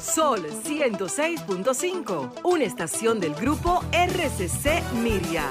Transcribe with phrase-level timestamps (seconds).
[0.00, 5.44] Sol 106.5, una estación del grupo RCC Miria.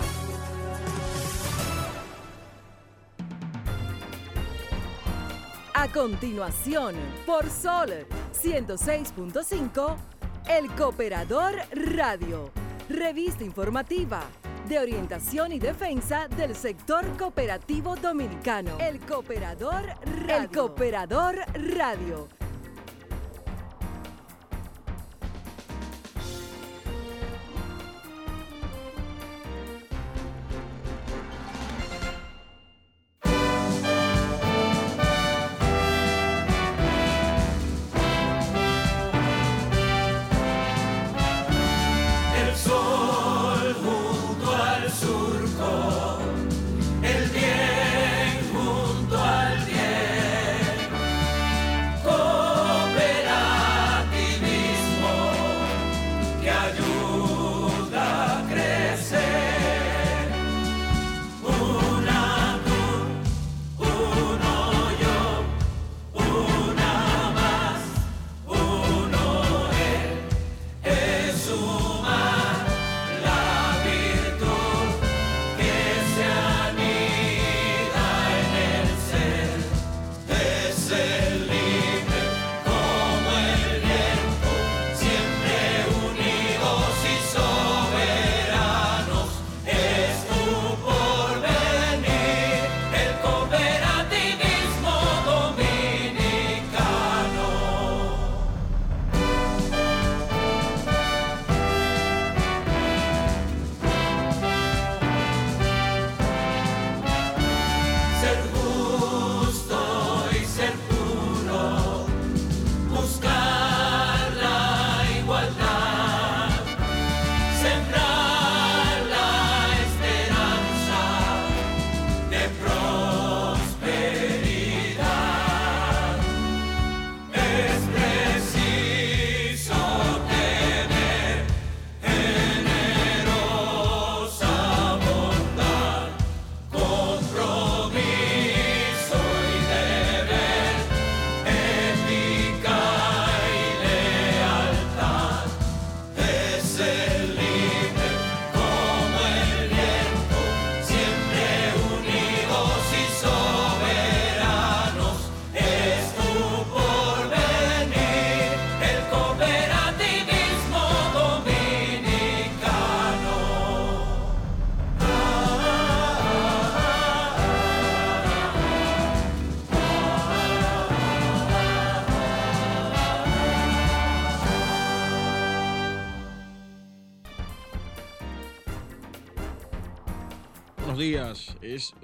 [5.75, 6.95] A continuación,
[7.27, 9.95] por Sol 106.5,
[10.47, 12.49] El Cooperador Radio,
[12.89, 14.23] revista informativa
[14.67, 18.77] de orientación y defensa del sector cooperativo dominicano.
[18.79, 19.83] El Cooperador
[20.25, 20.35] Radio.
[20.35, 22.38] El Cooperador Radio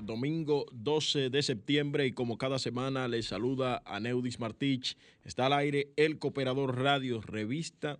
[0.01, 4.97] Domingo 12 de septiembre y como cada semana les saluda a Neudis Martich.
[5.23, 7.99] Está al aire El Cooperador Radio, revista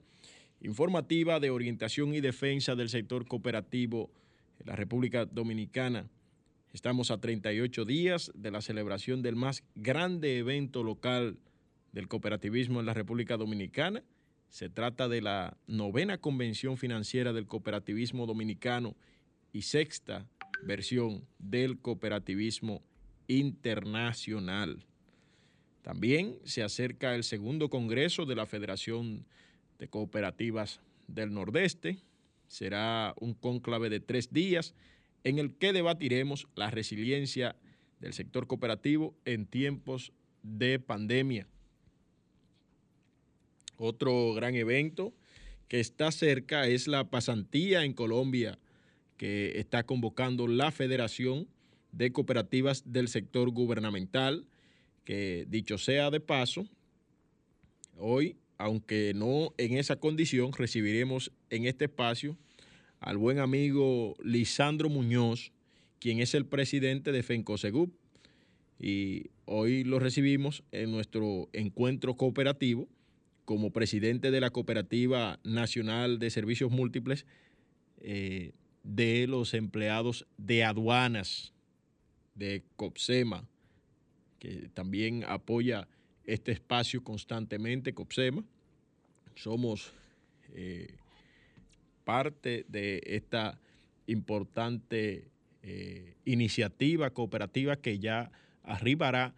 [0.62, 4.09] informativa de orientación y defensa del sector cooperativo
[4.59, 6.09] en la República Dominicana.
[6.74, 11.38] Estamos a 38 días de la celebración del más grande evento local
[11.92, 14.03] del cooperativismo en la República Dominicana.
[14.50, 18.96] Se trata de la novena convención financiera del cooperativismo dominicano
[19.52, 20.25] y sexta
[20.64, 22.82] versión del cooperativismo
[23.28, 24.86] internacional.
[25.82, 29.26] También se acerca el segundo Congreso de la Federación
[29.78, 32.00] de Cooperativas del Nordeste.
[32.48, 34.74] Será un cónclave de tres días
[35.24, 37.56] en el que debatiremos la resiliencia
[38.00, 40.12] del sector cooperativo en tiempos
[40.44, 41.48] de pandemia.
[43.78, 45.14] Otro gran evento
[45.68, 48.60] que está cerca es la pasantía en Colombia
[49.18, 51.48] que está convocando la Federación
[51.92, 54.46] de Cooperativas del Sector Gubernamental,
[55.03, 56.68] que dicho sea de paso,
[57.98, 62.38] hoy, aunque no en esa condición, recibiremos en este espacio
[63.00, 65.51] al buen amigo Lisandro Muñoz,
[66.00, 67.94] quien es el presidente de FENCOSEGUP.
[68.80, 72.89] Y hoy lo recibimos en nuestro encuentro cooperativo
[73.45, 77.25] como presidente de la Cooperativa Nacional de Servicios Múltiples.
[78.01, 78.51] Eh,
[78.86, 81.52] de los empleados de aduanas
[82.36, 83.48] de COPSEMA,
[84.38, 85.88] que también apoya
[86.24, 88.44] este espacio constantemente, COPSEMA.
[89.36, 89.92] Somos
[90.54, 90.96] eh,
[92.04, 93.60] parte de esta
[94.06, 95.30] importante
[95.64, 99.34] eh, iniciativa cooperativa que ya arribará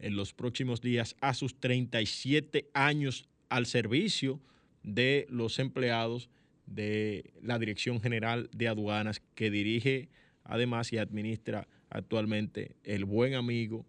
[0.00, 4.40] en los próximos días a sus 37 años al servicio
[4.82, 6.28] de los empleados
[6.68, 10.08] de la Dirección General de Aduanas que dirige
[10.44, 13.86] además y administra actualmente el buen amigo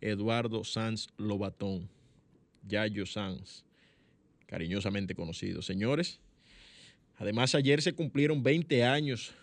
[0.00, 1.88] Eduardo Sanz Lobatón,
[2.66, 3.64] Yayo Sanz,
[4.46, 5.62] cariñosamente conocido.
[5.62, 6.20] Señores,
[7.16, 9.34] además ayer se cumplieron 20 años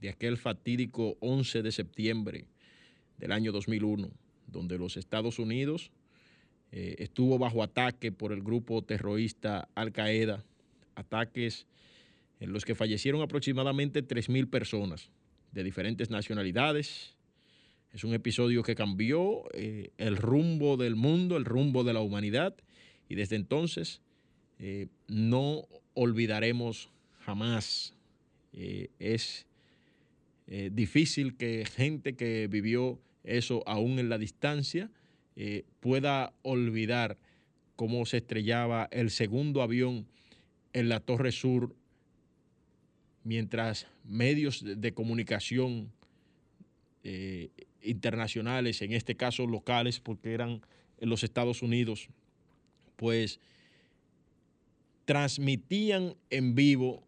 [0.00, 2.46] de aquel fatídico 11 de septiembre
[3.18, 4.10] del año 2001,
[4.48, 5.92] donde los Estados Unidos
[6.72, 10.42] eh, estuvo bajo ataque por el grupo terrorista Al Qaeda,
[10.94, 11.66] ataques
[12.42, 15.10] en los que fallecieron aproximadamente 3.000 personas
[15.52, 17.14] de diferentes nacionalidades.
[17.92, 22.54] Es un episodio que cambió eh, el rumbo del mundo, el rumbo de la humanidad,
[23.08, 24.00] y desde entonces
[24.58, 26.90] eh, no olvidaremos
[27.20, 27.94] jamás.
[28.52, 29.46] es
[30.72, 34.90] difícil que gente que vivió eso aún en la distancia
[35.36, 37.16] eh, pueda olvidar
[37.76, 40.06] cómo se estrellaba el segundo avión
[40.72, 41.74] en la Torre Sur
[43.24, 45.92] mientras medios de comunicación
[47.04, 47.50] eh,
[47.82, 50.60] internacionales, en este caso locales, porque eran
[50.98, 52.08] en los Estados Unidos,
[52.96, 53.40] pues
[55.04, 57.02] transmitían en vivo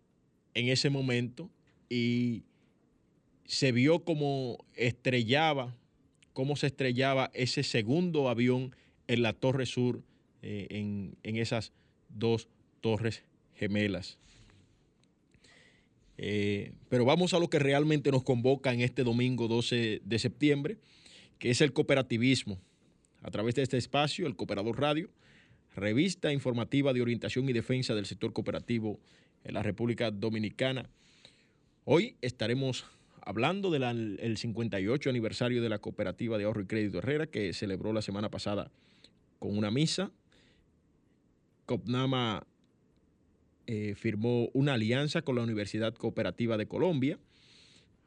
[0.55, 1.51] en ese momento
[1.89, 2.43] y
[3.45, 5.77] se vio como estrellaba
[6.35, 8.77] cómo se estrellaba ese segundo avión
[9.07, 10.03] en la Torre Sur,
[10.43, 11.73] eh, en, esas
[12.11, 12.49] dos
[12.83, 13.23] torres
[13.55, 14.19] gemelas.
[16.17, 20.79] Eh, pero vamos a lo que realmente nos convoca en este domingo 12 de septiembre,
[21.39, 22.59] que es el cooperativismo.
[23.23, 25.11] A través de este espacio, el Cooperador Radio,
[25.75, 29.01] revista informativa de orientación y defensa del sector cooperativo
[29.45, 30.89] en la República Dominicana.
[31.85, 32.85] Hoy estaremos
[33.23, 38.03] hablando del 58 aniversario de la Cooperativa de Ahorro y Crédito Herrera, que celebró la
[38.03, 38.71] semana pasada
[39.39, 40.13] con una misa.
[41.67, 42.47] COPNAMA
[43.67, 47.19] eh, firmó una alianza con la Universidad Cooperativa de Colombia.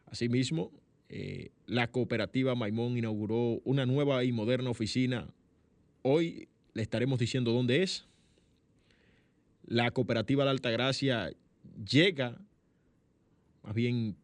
[0.06, 0.72] Asimismo,
[1.10, 5.28] eh, la cooperativa Maimón inauguró una nueva y moderna oficina.
[6.02, 8.06] Hoy le estaremos diciendo dónde es.
[9.66, 11.32] La cooperativa de Altagracia
[11.84, 12.40] llega,
[13.64, 14.16] más bien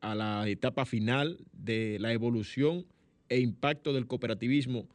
[0.00, 2.86] a la etapa final de la evolución
[3.28, 4.88] e impacto del cooperativismo,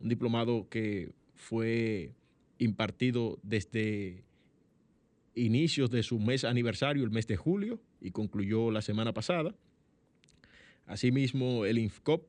[0.00, 2.12] un diplomado que fue
[2.58, 4.24] impartido desde
[5.34, 9.54] inicios de su mes aniversario, el mes de julio, y concluyó la semana pasada.
[10.86, 12.26] Asimismo, el INFCOP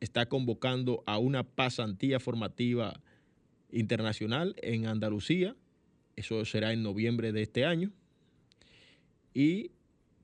[0.00, 3.00] está convocando a una pasantía formativa
[3.70, 5.56] internacional en Andalucía.
[6.14, 7.92] Eso será en noviembre de este año.
[9.34, 9.70] Y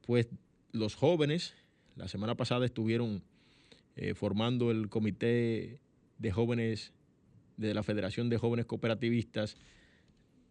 [0.07, 0.29] pues
[0.73, 1.55] los jóvenes,
[1.97, 3.23] la semana pasada estuvieron
[3.97, 5.81] eh, formando el comité
[6.19, 6.93] de jóvenes
[7.57, 9.57] de la Federación de Jóvenes Cooperativistas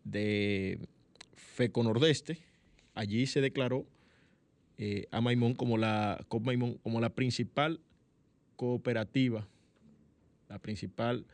[0.04, 0.80] de
[1.54, 2.40] FECO Nordeste.
[2.94, 3.86] Allí se declaró
[4.78, 7.80] eh, a Maimón como la, como la principal
[8.56, 9.48] cooperativa,
[10.50, 11.26] la principal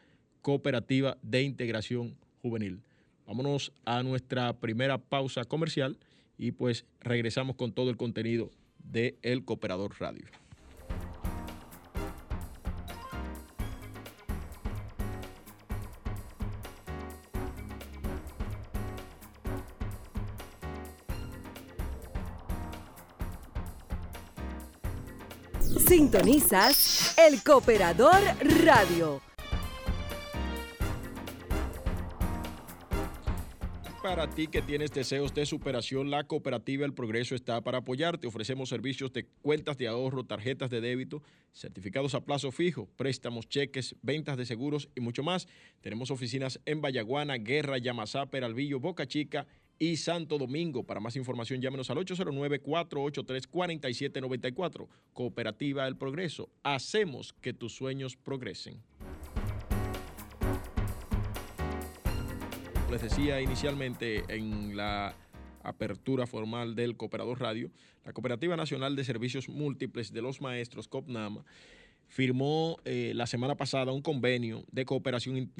[0.41, 2.81] cooperativa de integración juvenil.
[3.25, 5.97] Vámonos a nuestra primera pausa comercial
[6.37, 8.51] y pues regresamos con todo el contenido
[8.83, 10.25] de El Cooperador Radio.
[26.19, 28.19] El Cooperador
[28.65, 29.21] Radio
[34.01, 38.25] Para ti que tienes deseos de superación, la cooperativa El Progreso está para apoyarte.
[38.25, 41.21] Ofrecemos servicios de cuentas de ahorro, tarjetas de débito,
[41.53, 45.47] certificados a plazo fijo, préstamos, cheques, ventas de seguros y mucho más.
[45.81, 49.45] Tenemos oficinas en Vallaguana, Guerra, Yamasá, Peralvillo, Boca Chica
[49.79, 50.84] y Santo Domingo.
[50.84, 54.88] Para más información, llámenos al 809-483-4794.
[55.13, 56.50] Cooperativa El Progreso.
[56.63, 58.84] Hacemos que tus sueños progresen.
[62.91, 65.13] les decía inicialmente en la
[65.62, 67.69] apertura formal del Cooperador Radio,
[68.05, 71.43] la Cooperativa Nacional de Servicios Múltiples de los Maestros, COPNAMA,
[72.07, 75.51] firmó eh, la semana pasada un convenio de cooperación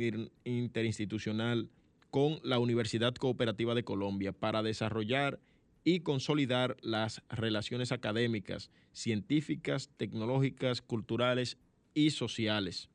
[0.46, 1.70] interinstitucional
[2.12, 5.40] con la Universidad Cooperativa de Colombia para desarrollar
[5.84, 11.58] y consolidar las relaciones académicas, científicas, tecnológicas, culturales
[11.94, 12.90] y sociales.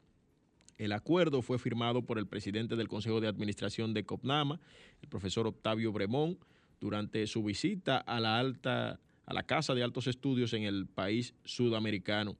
[0.76, 4.61] El acuerdo fue firmado por el presidente del Consejo de Administración de COPNAMA,
[5.00, 6.38] el profesor Octavio Bremón,
[6.81, 11.35] durante su visita a la, alta, a la Casa de Altos Estudios en el país
[11.45, 12.37] sudamericano,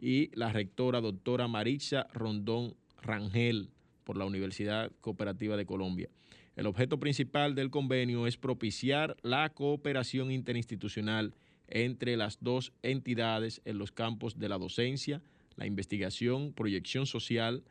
[0.00, 3.73] y la rectora doctora Maritza Rondón Rangel
[4.04, 6.08] por la Universidad Cooperativa de Colombia.
[6.56, 11.34] El objeto principal del convenio es propiciar la cooperación interinstitucional
[11.66, 15.20] entre las dos entidades en los campos de la docencia,
[15.56, 17.64] la investigación, proyección social,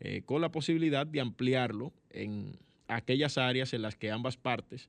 [0.00, 4.88] eh, con la posibilidad de ampliarlo en aquellas áreas en las que ambas partes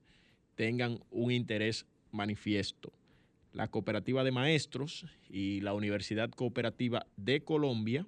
[0.56, 2.92] tengan un interés manifiesto.
[3.54, 8.06] La Cooperativa de Maestros y la Universidad Cooperativa de Colombia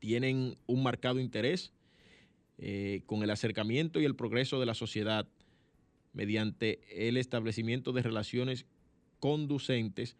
[0.00, 1.72] tienen un marcado interés
[2.58, 5.28] eh, con el acercamiento y el progreso de la sociedad
[6.12, 8.66] mediante el establecimiento de relaciones
[9.20, 10.16] conducentes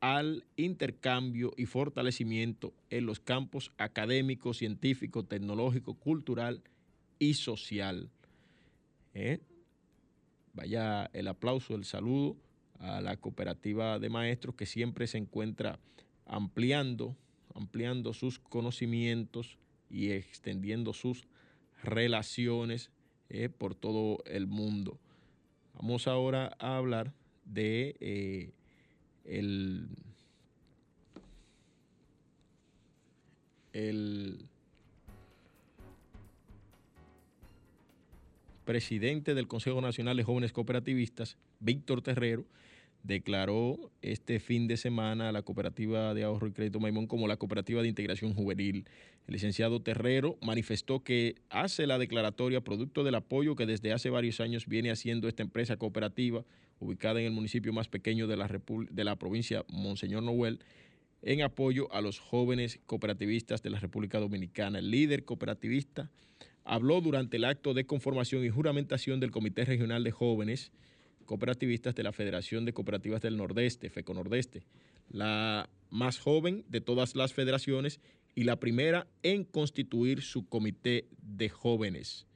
[0.00, 6.62] al intercambio y fortalecimiento en los campos académico, científico, tecnológico, cultural
[7.18, 8.10] y social.
[9.14, 9.40] ¿Eh?
[10.52, 12.36] Vaya el aplauso, el saludo
[12.78, 15.78] a la cooperativa de maestros que siempre se encuentra
[16.26, 17.16] ampliando,
[17.54, 19.58] ampliando sus conocimientos
[19.88, 21.26] y extendiendo sus
[21.82, 22.90] relaciones
[23.28, 24.98] eh, por todo el mundo.
[25.74, 27.12] Vamos ahora a hablar
[27.44, 28.52] de eh,
[29.24, 29.88] el,
[33.72, 34.48] el
[38.64, 42.44] presidente del Consejo Nacional de Jóvenes Cooperativistas, Víctor Terrero,
[43.04, 47.36] declaró este fin de semana a la Cooperativa de Ahorro y Crédito Maimón como la
[47.36, 48.86] Cooperativa de Integración Juvenil.
[49.26, 54.40] El licenciado Terrero manifestó que hace la declaratoria producto del apoyo que desde hace varios
[54.40, 56.44] años viene haciendo esta empresa cooperativa
[56.80, 58.48] ubicada en el municipio más pequeño de la,
[58.90, 60.60] de la provincia Monseñor Noel
[61.20, 64.78] en apoyo a los jóvenes cooperativistas de la República Dominicana.
[64.78, 66.10] El líder cooperativista
[66.64, 70.72] habló durante el acto de conformación y juramentación del Comité Regional de Jóvenes
[71.24, 74.62] cooperativistas de la Federación de Cooperativas del Nordeste, FECO Nordeste,
[75.10, 78.00] la más joven de todas las federaciones
[78.34, 82.26] y la primera en constituir su comité de jóvenes.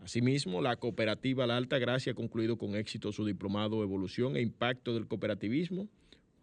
[0.00, 4.94] Asimismo, la cooperativa La Alta Gracia ha concluido con éxito su diplomado Evolución e Impacto
[4.94, 5.88] del Cooperativismo,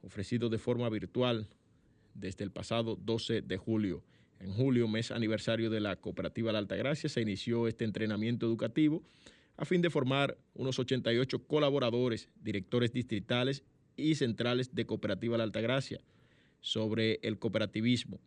[0.03, 1.47] ofrecido de forma virtual
[2.13, 4.03] desde el pasado 12 de julio.
[4.41, 9.01] En julio, mes aniversario de la cooperativa La Alta Gracia, se inició este entrenamiento educativo
[9.57, 13.63] a fin de formar unos 88 colaboradores, directores distritales
[13.95, 15.99] y centrales de Cooperativa La Altagracia
[16.61, 18.19] sobre el cooperativismo,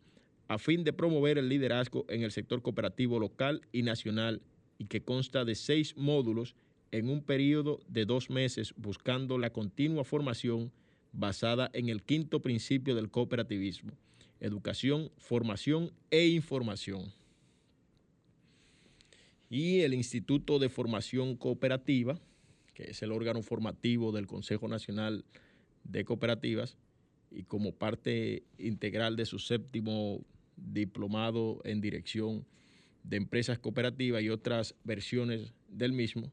[0.47, 4.41] a fin de promover el liderazgo en el sector cooperativo local y nacional
[4.77, 6.55] y que consta de seis módulos
[6.91, 10.71] en un periodo de dos meses buscando la continua formación
[11.11, 13.91] basada en el quinto principio del cooperativismo,
[14.39, 17.13] educación, formación e información
[19.49, 22.19] y el Instituto de Formación Cooperativa,
[22.73, 25.25] que es el órgano formativo del Consejo Nacional
[25.83, 26.77] de Cooperativas
[27.31, 30.23] y como parte integral de su séptimo
[30.55, 32.45] diplomado en dirección
[33.03, 36.31] de empresas cooperativas y otras versiones del mismo,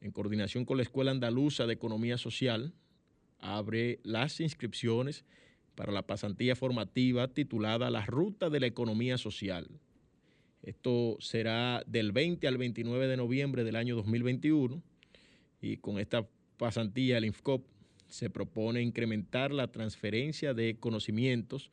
[0.00, 2.72] en coordinación con la Escuela Andaluza de Economía Social,
[3.38, 5.24] abre las inscripciones
[5.74, 9.68] para la pasantía formativa titulada La Ruta de la Economía Social
[10.62, 14.82] esto será del 20 al 29 de noviembre del año 2021
[15.60, 17.64] y con esta pasantía el INFCOP
[18.08, 21.70] se propone incrementar la transferencia de conocimientos,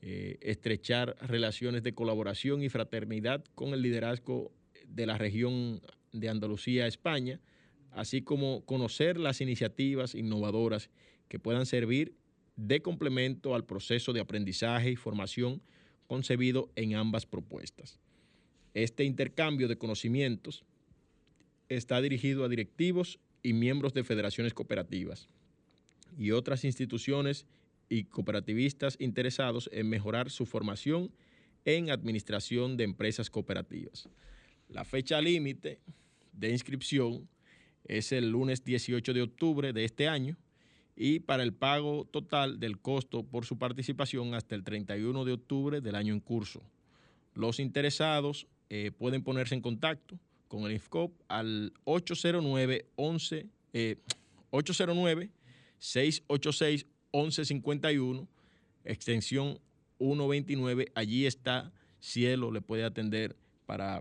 [0.00, 4.52] eh, estrechar relaciones de colaboración y fraternidad con el liderazgo
[4.86, 5.80] de la región
[6.12, 7.40] de Andalucía, España,
[7.90, 10.90] así como conocer las iniciativas innovadoras
[11.28, 12.14] que puedan servir
[12.56, 15.62] de complemento al proceso de aprendizaje y formación
[16.06, 17.98] concebido en ambas propuestas.
[18.74, 20.64] Este intercambio de conocimientos
[21.68, 25.28] está dirigido a directivos y miembros de federaciones cooperativas
[26.18, 27.46] y otras instituciones
[27.88, 31.10] y cooperativistas interesados en mejorar su formación
[31.64, 34.08] en administración de empresas cooperativas.
[34.68, 35.80] La fecha límite
[36.32, 37.28] de inscripción
[37.84, 40.36] es el lunes 18 de octubre de este año
[40.96, 45.80] y para el pago total del costo por su participación hasta el 31 de octubre
[45.80, 46.62] del año en curso.
[47.34, 53.46] Los interesados eh, pueden ponerse en contacto con el IFCOP al 809 11
[54.48, 55.30] 809
[55.78, 58.26] 686 1151
[58.84, 59.58] extensión
[59.98, 63.36] 129 allí está Cielo le puede atender
[63.66, 64.00] para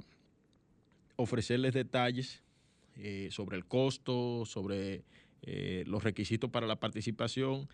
[1.18, 2.42] ofrecerles detalles
[2.96, 5.04] eh, sobre el costo sobre
[5.42, 7.68] eh, los requisitos para la participación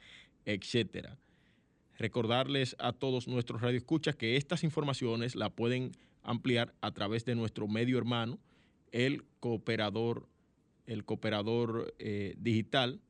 [0.46, 1.20] etcétera.
[2.00, 5.92] Recordarles a todos nuestros radioescuchas que estas informaciones la pueden
[6.24, 8.40] ampliar a través de nuestro medio hermano,
[8.92, 10.28] el cooperador,
[10.86, 13.02] el cooperador eh, digital,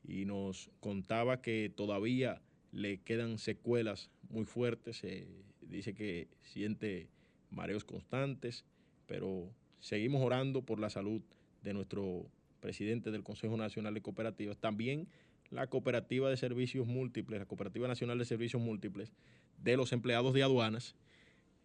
[0.03, 2.41] y nos contaba que todavía
[2.73, 5.03] le quedan secuelas muy fuertes.
[5.61, 7.09] dice que siente
[7.51, 8.65] mareos constantes,
[9.07, 9.51] pero
[9.81, 11.23] seguimos orando por la salud
[11.63, 12.27] de nuestro
[12.61, 14.59] presidente del Consejo Nacional de Cooperativas.
[14.59, 15.07] También
[15.51, 19.13] la Cooperativa de Servicios Múltiples, la Cooperativa Nacional de Servicios Múltiples
[19.63, 20.97] de los empleados de aduanas,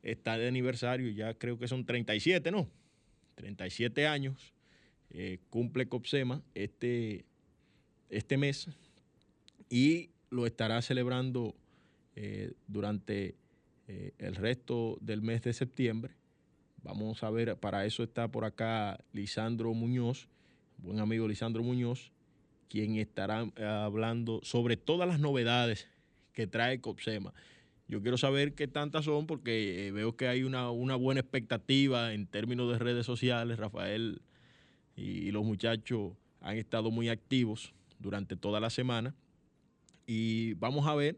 [0.03, 2.69] está de aniversario, ya creo que son 37, ¿no?
[3.39, 4.53] 37 años,
[5.11, 7.23] eh, cumple COPSEMA este,
[8.09, 8.67] este mes
[9.69, 11.55] y lo estará celebrando
[12.17, 13.35] eh, durante
[13.87, 16.13] eh, el resto del mes de septiembre
[16.83, 20.29] Vamos a ver, para eso está por acá Lisandro Muñoz,
[20.77, 22.11] buen amigo Lisandro Muñoz,
[22.69, 23.51] quien estará
[23.83, 25.89] hablando sobre todas las novedades
[26.31, 27.33] que trae COPSEMA.
[27.89, 32.27] Yo quiero saber qué tantas son porque eh, veo que hay una, buena expectativa en
[32.27, 33.57] términos de redes sociales.
[33.57, 34.21] Rafael
[34.95, 39.15] y, los muchachos han estado muy activos durante toda la semana.
[40.05, 41.17] Y vamos a ver,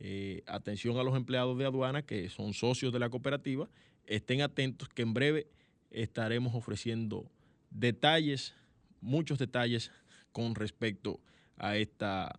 [0.00, 3.70] eh, atención a los empleados de aduana que son socios de la cooperativa,
[4.04, 5.46] estén atentos que en breve
[5.90, 7.24] estaremos ofreciendo
[7.70, 8.54] detalles,
[9.00, 9.90] muchos detalles
[10.30, 11.20] con respecto
[11.56, 12.38] a, esta,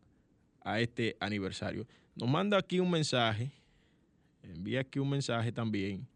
[0.61, 1.87] a este aniversario.
[2.15, 3.51] Nos manda aquí un mensaje,
[4.43, 6.07] envía aquí un mensaje también.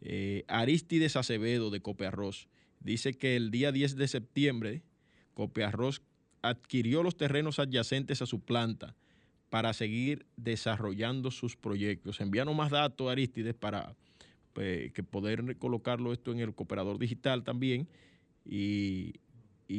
[0.00, 2.48] Eh, Aristides Acevedo de Copiarroz
[2.80, 4.82] dice que el día 10 de septiembre
[5.34, 6.02] Copiarroz
[6.42, 8.96] adquirió los terrenos adyacentes a su planta
[9.50, 12.20] para seguir desarrollando sus proyectos.
[12.20, 13.96] Envíanos más datos, Aristides, para
[14.52, 17.88] pues, que poder colocarlo esto en el cooperador digital también
[18.44, 19.14] y,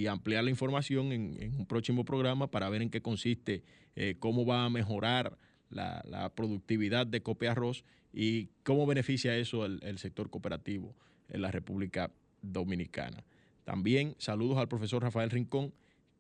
[0.10, 3.64] ampliar la información en, un próximo programa para ver en qué consiste,
[3.96, 5.38] eh, cómo va a mejorar
[5.72, 10.94] la, productividad de Copia Arroz y cómo beneficia eso el, sector cooperativo
[11.30, 13.24] en la República Dominicana.
[13.64, 15.74] También saludos al profesor Rafael Rincón,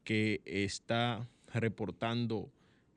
[0.03, 2.49] que está reportando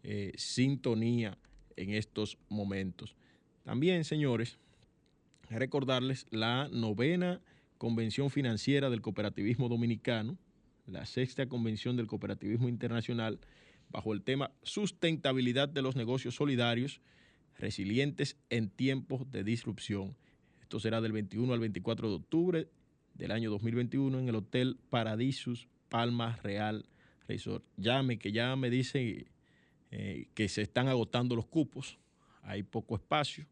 [0.02, 1.36] eh, sintonía
[1.76, 3.16] en estos momentos.
[3.64, 4.58] También, señores,
[5.50, 7.40] recordarles la novena
[7.78, 10.38] Convención Financiera del Cooperativismo Dominicano,
[10.86, 13.38] la sexta Convención del Cooperativismo Internacional,
[13.94, 17.00] bajo el tema Sustentabilidad de los Negocios Solidarios,
[17.56, 20.16] resilientes en tiempos de disrupción.
[20.60, 22.68] Esto será del 21 al 24 de octubre
[23.14, 26.86] del año 2021 en el Hotel Paradisus Palma Real
[27.28, 27.64] Resort.
[27.76, 29.26] Llame, que ya me dice
[29.92, 32.00] eh, que se están agotando los cupos,
[32.42, 33.46] hay poco espacio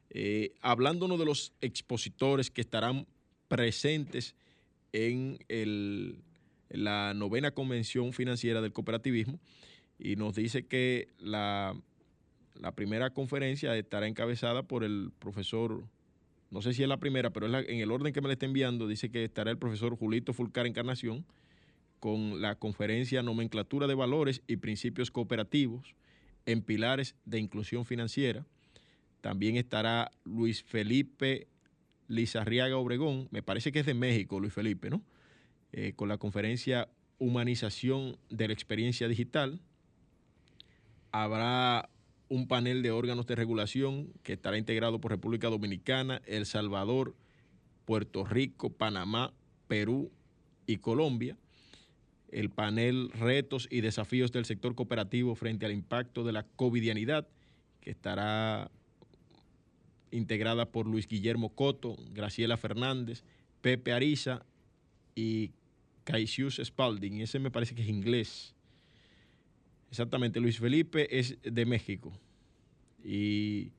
[0.08, 3.06] eh, hablándonos de los expositores que estarán
[3.48, 4.34] presentes
[4.92, 6.22] en,
[6.68, 9.38] la novena convención financiera del cooperativismo
[9.98, 11.74] y nos dice que la,
[12.54, 15.84] la primera conferencia estará encabezada por el profesor,
[16.50, 18.32] no sé si es la primera, pero es la- en el orden que me la
[18.34, 21.26] está enviando, dice que estará el profesor Julito Fulcar Encarnación
[22.00, 25.94] con la conferencia Nomenclatura de Valores y Principios Cooperativos
[26.46, 28.44] en Pilares de Inclusión Financiera.
[29.20, 31.46] También estará Luis Felipe
[32.08, 35.02] Lizarriaga Obregón, me parece que es de México, Luis Felipe, ¿no?
[35.72, 36.88] Eh, con la conferencia
[37.18, 39.60] Humanización de la Experiencia Digital.
[41.12, 41.88] Habrá
[42.28, 47.14] un panel de órganos de regulación que estará integrado por República Dominicana, El Salvador,
[47.84, 49.32] Puerto Rico, Panamá,
[49.68, 50.10] Perú
[50.66, 51.36] y Colombia.
[52.28, 57.28] El panel Retos y Desafíos del Sector Cooperativo frente al impacto de la covidianidad,
[57.80, 58.70] que estará
[60.12, 63.24] integrada por Luis Guillermo Coto, Graciela Fernández,
[63.60, 64.44] Pepe Ariza
[65.14, 65.50] y
[66.04, 67.20] Caisius Spalding.
[67.20, 68.54] Ese me parece que es inglés.
[69.90, 72.12] Exactamente, Luis Felipe es de México.
[73.04, 73.72] Y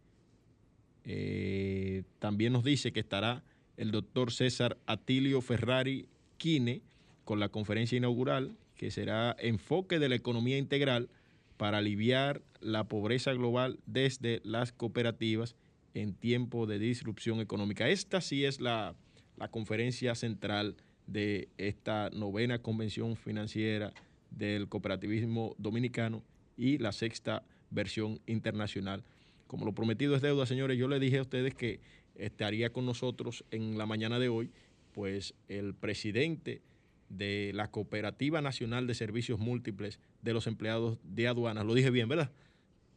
[1.06, 3.44] eh, también nos dice que estará
[3.78, 6.82] el doctor César Atilio Ferrari Quine
[7.26, 11.10] con la conferencia inaugural, que será Enfoque de la Economía Integral
[11.58, 15.56] para aliviar la pobreza global desde las cooperativas
[15.94, 17.90] en tiempo de disrupción económica.
[17.90, 18.96] Esta sí es la,
[19.38, 20.76] la conferencia central
[21.08, 23.94] de esta novena convención financiera
[24.32, 26.24] del cooperativismo dominicano
[26.58, 29.04] y la sexta versión internacional.
[29.48, 31.80] Como lo prometido es deuda, señores, yo le dije a ustedes que
[32.16, 34.52] estaría con nosotros en la mañana de hoy,
[34.94, 36.62] pues el presidente
[37.10, 42.08] de la Cooperativa Nacional de Servicios Múltiples de los Empleados de Aduanas, lo dije bien,
[42.08, 42.32] ¿verdad?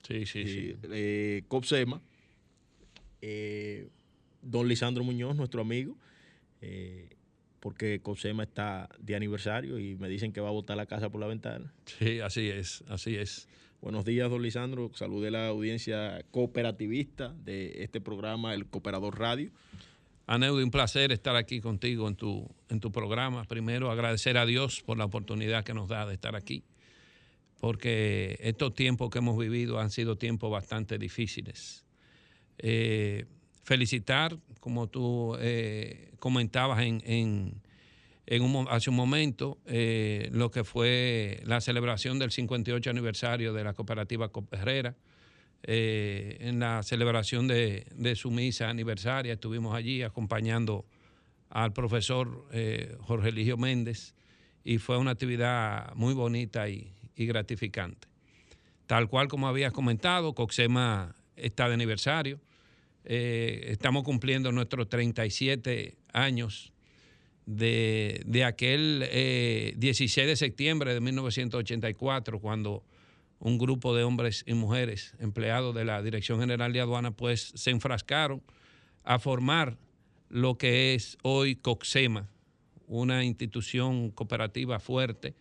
[0.03, 0.77] Sí, sí, sí.
[0.91, 2.01] Eh, COPSEMA,
[3.23, 3.89] eh,
[4.43, 5.97] don Lisandro Muñoz, nuestro amigo,
[6.61, 7.17] eh,
[7.61, 11.21] porque COPSEMA está de aniversario y me dicen que va a botar la casa por
[11.21, 11.73] la ventana.
[11.99, 13.49] Sí, así es, así es.
[13.81, 14.91] Buenos días, don Lisandro.
[14.95, 19.51] Saludé a la audiencia cooperativista de este programa, El Cooperador Radio.
[20.27, 23.45] Aneudi, un placer estar aquí contigo en tu, en tu programa.
[23.45, 26.65] Primero, agradecer a Dios por la oportunidad que nos da de estar aquí,
[27.61, 31.86] porque estos tiempos que hemos vivido han sido tiempos bastante difíciles.
[32.59, 33.27] Eh,
[33.67, 37.61] felicitar, como tú eh, comentabas en, en,
[38.27, 43.65] en un hace un momento, eh, lo que fue la celebración del 58 aniversario de
[43.65, 44.95] la cooperativa Coperrera.
[45.63, 50.85] Eh, en la celebración de, su misa aniversaria estuvimos allí acompañando
[51.49, 52.47] al profesor
[53.01, 54.15] Jorge Eligio Méndez
[54.63, 58.07] y fue una actividad muy bonita y gratificante.
[58.87, 62.39] Tal cual como habías comentado, Coxema está de aniversario.
[63.09, 66.73] Eh, estamos cumpliendo nuestros 37 años
[67.47, 72.83] de, de aquel eh, 16 de septiembre de 1984, cuando
[73.39, 77.71] un grupo de hombres y mujeres empleados de la Dirección General de Aduana pues se
[77.71, 78.43] enfrascaron
[79.05, 79.79] a formar
[80.29, 82.29] lo que es hoy COXEMA,
[82.89, 85.37] una institución cooperativa fuerte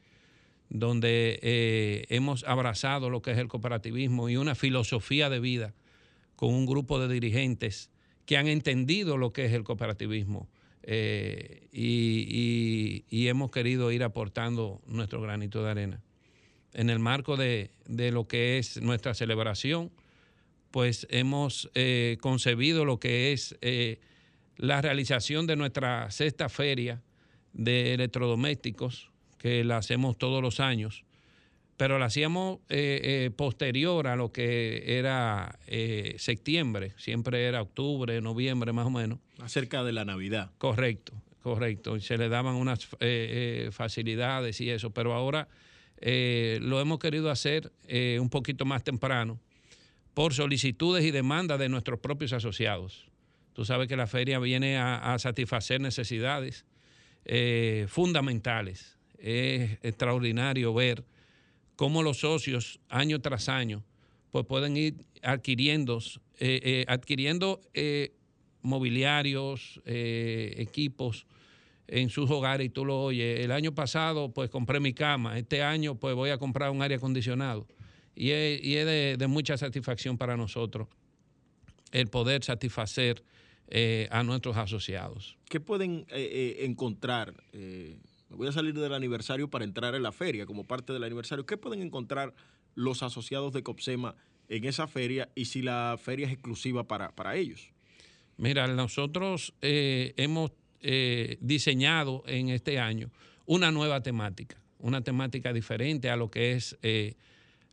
[0.70, 5.74] donde eh, hemos abrazado lo que es el cooperativismo y una filosofía de vida
[6.36, 7.90] con un grupo de dirigentes
[8.26, 10.50] que han entendido lo que es el cooperativismo
[10.84, 16.04] eh, y, hemos querido ir aportando nuestro granito de arena.
[16.74, 19.92] En el marco de, de lo que es nuestra celebración,
[20.76, 24.00] pues hemos eh, concebido lo que es eh,
[24.58, 27.02] la realización de nuestra sexta feria
[27.54, 31.06] de electrodomésticos, que la hacemos todos los años,
[31.78, 38.22] pero la hacíamos eh, eh, posterior a lo que era eh, septiembre, siempre era octubre,
[38.22, 39.20] noviembre más o menos.
[39.40, 40.52] Acerca de la Navidad.
[40.58, 41.98] Correcto, correcto.
[41.98, 45.50] Y se le daban unas eh, eh, facilidades y eso, pero ahora
[45.98, 47.72] eh, lo hemos querido hacer
[48.20, 49.40] un poquito más temprano
[50.14, 53.06] por solicitudes y demandas de nuestros propios asociados.
[53.52, 56.66] Tú sabes que la feria viene a, a satisfacer necesidades
[57.26, 58.98] eh, fundamentales.
[59.18, 61.04] Es extraordinario ver
[61.76, 63.84] cómo los socios año tras año
[64.32, 66.00] pues pueden ir adquiriendo,
[66.40, 68.12] eh, eh, adquiriendo eh,
[68.64, 71.26] mobiliarios, equipos
[71.88, 73.40] en sus hogares y tú lo oyes.
[73.40, 76.96] El año pasado pues compré mi cama, este año pues voy a comprar un aire
[76.96, 77.66] acondicionado.
[78.14, 80.90] Y es, de, mucha satisfacción para nosotros
[81.94, 83.24] el poder satisfacer
[84.10, 85.38] a nuestros asociados.
[85.48, 87.34] ¿Qué pueden encontrar?
[88.30, 91.46] Me voy a salir del aniversario para entrar en la feria como parte del aniversario.
[91.46, 92.34] ¿Qué pueden encontrar
[92.74, 94.16] los asociados de COPSEMA
[94.50, 97.70] en esa feria y si la feria es exclusiva para, para ellos?
[98.38, 103.12] Mira, nosotros eh, hemos eh, diseñado en este año
[103.46, 107.16] una nueva temática, una temática diferente a lo que es eh,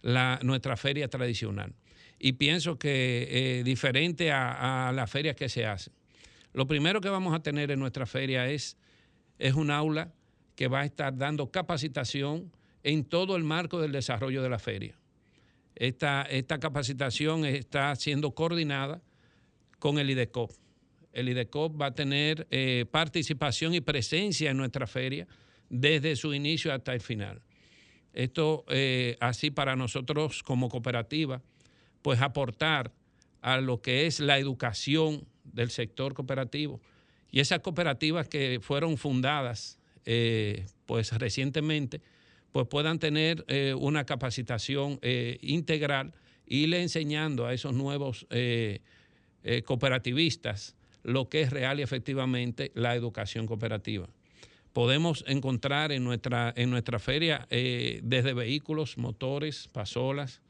[0.03, 1.75] la, nuestra feria tradicional.
[2.19, 5.93] Y pienso que diferente a, a las ferias que se hacen.
[6.53, 8.77] Lo primero que vamos a tener en nuestra feria es,
[9.41, 10.13] es un aula
[10.63, 12.53] que va a estar dando capacitación
[12.85, 14.97] en todo el marco del desarrollo de la feria.
[15.75, 19.03] Esta, esta capacitación está siendo coordinada
[19.81, 20.53] con el IDECOP.
[21.13, 25.27] El IDECOP va a tener eh, participación y presencia en nuestra feria
[25.69, 27.43] desde su inicio hasta el final.
[28.13, 31.43] Esto eh, así para nosotros como cooperativa,
[32.03, 32.93] pues aportar
[33.41, 36.81] a lo que es la educación del sector cooperativo.
[37.33, 42.01] Y esas cooperativas que fueron fundadas eh, pues recientemente,
[42.53, 46.13] pues puedan tener eh, una capacitación eh, integral
[46.47, 48.27] y le enseñando a esos nuevos
[49.65, 54.09] cooperativistas lo que es real y efectivamente la educación cooperativa.
[54.73, 60.43] Podemos encontrar en nuestra, en nuestra feria desde vehículos, motores, pasolas,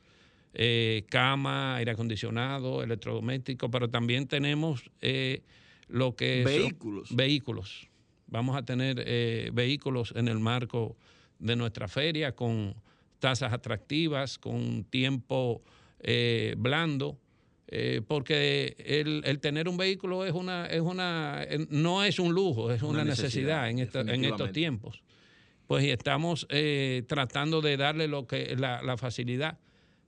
[0.55, 5.43] eh, cama, aire acondicionado, electrodoméstico, pero también tenemos eh,
[5.89, 7.15] lo que vehículos.
[7.17, 7.89] vehículos.
[8.33, 10.97] Vamos a tener eh, vehículos en el marco
[11.39, 12.75] de nuestra feria con
[13.21, 15.63] tasas atractivas, con tiempo
[16.57, 17.21] blando.
[18.09, 23.05] porque el, tener un vehículo es una, es una, no es un lujo, es una,
[23.05, 25.05] necesidad, en, en, estos tiempos.
[25.69, 26.49] Pues estamos
[27.07, 29.59] tratando de darle lo que la facilidad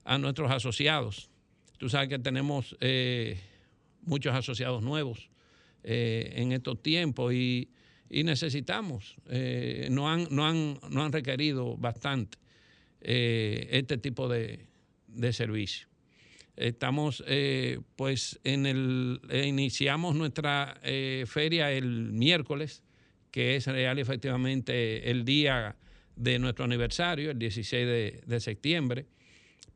[0.05, 1.29] a nuestros asociados.
[1.77, 3.37] Tú sabes que tenemos eh,
[4.01, 5.29] muchos asociados nuevos
[5.83, 7.69] eh, en estos tiempos y,
[8.23, 12.37] necesitamos, eh, no, han, no, han, no, han, requerido bastante
[13.01, 14.65] este tipo de,
[15.07, 15.87] de servicio.
[16.55, 17.23] Estamos,
[17.95, 20.79] pues, en el, iniciamos nuestra
[21.27, 22.81] feria el miércoles,
[23.29, 25.75] que es real y efectivamente el día
[26.15, 29.05] de nuestro aniversario, el 16 de, de septiembre.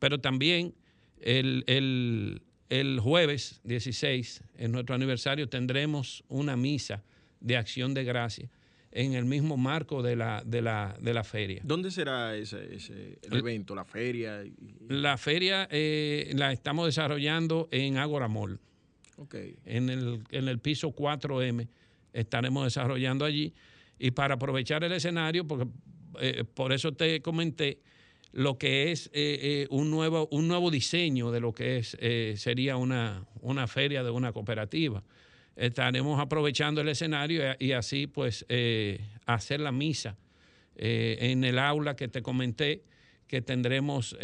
[0.00, 0.74] Pero también
[1.20, 7.04] el, jueves 16, en nuestro aniversario, tendremos una misa
[7.40, 8.50] de acción de gracia
[8.92, 11.60] en el mismo marco de la, de la, feria.
[11.64, 14.42] ¿Dónde será ese, ese el evento, la feria?
[14.88, 18.58] La feria eh, la estamos desarrollando en Agora Mall.
[19.16, 19.56] Okay.
[19.64, 21.68] En, el, en el piso 4M
[22.12, 23.54] estaremos desarrollando allí.
[23.98, 25.68] Y para aprovechar el escenario, porque
[26.20, 27.80] eh, por eso te comenté
[28.32, 29.10] lo que es eh,
[29.42, 34.02] eh, un, nuevo, un nuevo diseño de lo que es, eh, sería una, una, feria
[34.02, 35.02] de una cooperativa.
[35.60, 38.46] Estaremos aprovechando el escenario y, así pues
[39.26, 40.16] hacer la misa
[40.74, 42.82] en el aula que te comenté
[43.26, 44.16] que tendremos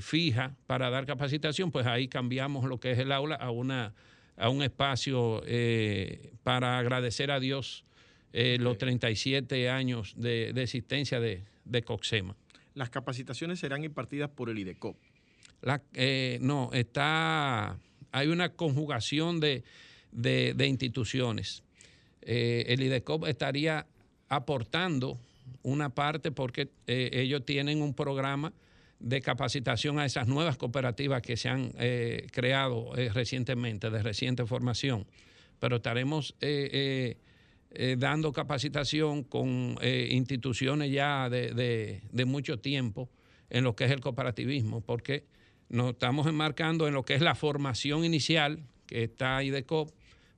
[0.00, 3.94] fija para dar capacitación, pues ahí cambiamos lo que es el aula a, una,
[4.36, 5.42] a un espacio
[6.42, 7.84] para agradecer a Dios
[8.32, 12.36] los 37 años de, existencia de, de Coxema
[12.76, 14.96] las capacitaciones serán impartidas por el IDECOP.
[15.94, 17.78] Eh, no, está,
[18.12, 19.64] hay una conjugación de,
[20.12, 21.62] instituciones.
[22.22, 23.86] Eh, el IDECOP estaría
[24.28, 25.18] aportando
[25.62, 28.52] una parte porque eh, ellos tienen un programa
[28.98, 31.72] de capacitación a esas nuevas cooperativas que se han
[32.32, 35.06] creado recientemente, de reciente formación.
[35.60, 36.34] Pero estaremos
[37.78, 43.10] eh, dando capacitación con eh, instituciones ya de, mucho tiempo
[43.50, 45.26] en lo que es el cooperativismo, porque
[45.68, 49.90] nos estamos enmarcando en lo que es la formación inicial, que está ahí de COP,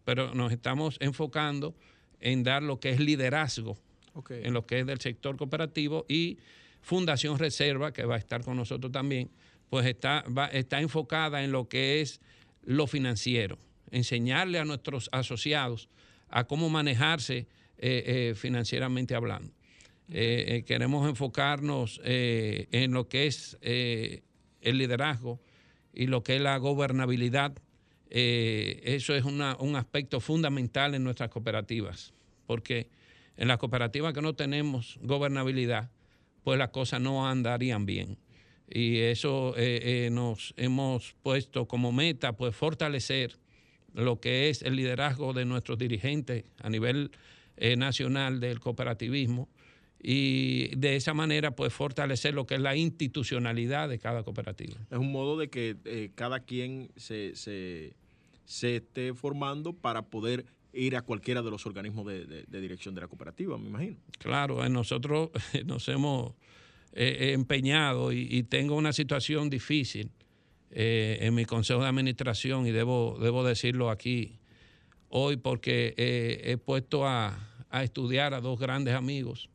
[0.04, 1.74] pero nos estamos enfocando
[2.20, 3.76] en dar lo que es liderazgo
[4.30, 6.38] en lo que es del sector cooperativo y
[6.80, 9.30] Fundación Reserva, que va a estar con nosotros también,
[9.68, 12.20] pues está, está enfocada en lo que es
[12.62, 13.58] lo financiero,
[13.90, 15.88] enseñarle a nuestros asociados
[16.28, 17.46] a cómo manejarse
[17.78, 19.52] eh, eh, financieramente hablando.
[20.10, 24.22] Eh, queremos enfocarnos en lo que es el
[24.62, 25.38] liderazgo
[25.92, 27.52] y lo que es la gobernabilidad.
[28.10, 32.14] Eso es un aspecto fundamental en nuestras cooperativas,
[32.46, 32.88] porque
[33.36, 35.90] en las cooperativas que no tenemos gobernabilidad,
[36.42, 38.18] pues las cosas no andarían bien.
[38.70, 39.54] Y eso
[40.10, 43.36] nos hemos puesto como meta, pues fortalecer
[43.94, 47.10] lo que es el liderazgo de nuestros dirigentes a nivel
[47.56, 49.48] eh, nacional del cooperativismo
[50.00, 54.76] y de esa manera pues fortalecer lo que es la institucionalidad de cada cooperativa.
[54.90, 57.94] Es un modo de que eh, cada quien se, se,
[58.44, 63.58] esté formando para poder ir a cualquiera de los organismos de, dirección de la cooperativa,
[63.58, 63.96] me imagino.
[64.18, 65.30] Claro, eh, nosotros
[65.66, 66.34] nos hemos
[66.92, 70.10] empeñado y tengo una situación difícil
[70.70, 74.38] eh, en mi consejo de administración y debo, debo decirlo aquí
[75.08, 77.38] hoy porque eh, he puesto a,
[77.82, 79.48] estudiar a dos grandes amigos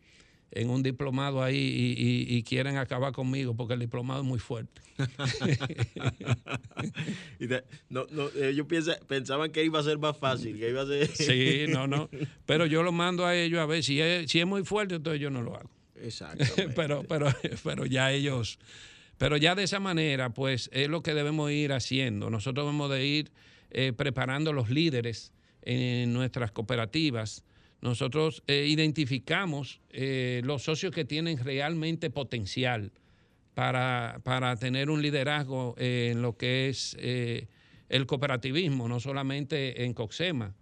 [0.55, 4.81] en un diplomado ahí y, y, quieren acabar conmigo porque el diplomado es muy fuerte.
[7.89, 8.67] no, no, ellos
[9.07, 11.07] pensaban que iba a ser más fácil, que iba a ser...
[11.07, 12.07] sí, no, no.
[12.45, 15.19] Pero yo lo mando a ellos a ver si es, si es muy fuerte, entonces
[15.19, 15.71] yo no lo hago.
[15.95, 16.45] Exacto.
[16.75, 17.27] pero, pero,
[17.63, 18.59] pero ya ellos,
[19.17, 22.29] pero ya de esa manera, pues es lo que debemos ir haciendo.
[22.29, 23.31] Nosotros debemos de ir
[23.71, 27.43] eh, preparando los líderes en nuestras cooperativas.
[27.83, 32.91] Nosotros eh, identificamos eh, los socios que tienen realmente potencial
[33.53, 40.55] para, para tener un liderazgo en lo que es el cooperativismo, no solamente en Coxema.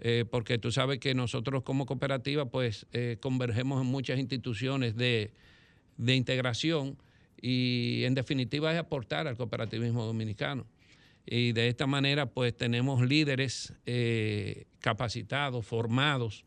[0.00, 5.32] Eh, porque tú sabes que nosotros como cooperativa pues eh, convergemos en muchas instituciones de,
[5.98, 6.98] integración
[7.40, 10.66] y en definitiva es aportar al cooperativismo dominicano.
[11.24, 16.44] Y de esta manera pues tenemos líderes eh, capacitados, formados,